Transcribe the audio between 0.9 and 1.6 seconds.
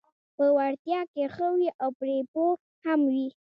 کې ښه